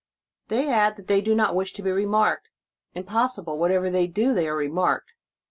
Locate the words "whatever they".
3.59-4.07